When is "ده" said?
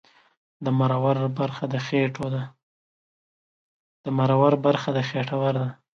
5.59-5.67